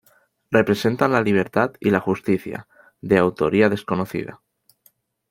[0.49, 2.67] Representan la Libertad y la Justicia,
[3.01, 4.41] de autoría desconocida.